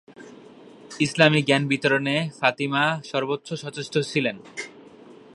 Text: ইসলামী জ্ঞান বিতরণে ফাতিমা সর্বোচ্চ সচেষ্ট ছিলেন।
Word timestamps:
ইসলামী 0.99 1.39
জ্ঞান 1.47 1.63
বিতরণে 1.67 2.15
ফাতিমা 2.39 2.83
সর্বোচ্চ 3.11 3.47
সচেষ্ট 3.53 3.95
ছিলেন। 4.11 4.35